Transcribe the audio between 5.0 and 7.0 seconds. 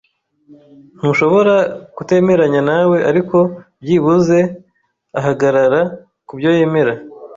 ahagarara kubyo yemera.